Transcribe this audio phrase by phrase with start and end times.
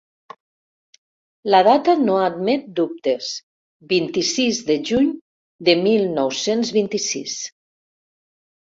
[1.55, 3.29] La data no admet dubtes:
[3.93, 5.13] vint-i-sis de juny
[5.71, 7.41] de mil nou-cents vint-i-sis.